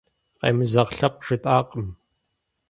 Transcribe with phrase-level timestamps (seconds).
[0.39, 1.87] Къемызэгъ лъэпкъ жытӏакъым.